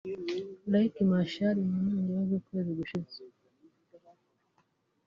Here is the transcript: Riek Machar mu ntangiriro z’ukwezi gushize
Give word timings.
Riek 0.71 0.95
Machar 1.09 1.55
mu 1.65 1.73
ntangiriro 1.85 2.21
z’ukwezi 2.29 2.71
gushize 2.79 3.17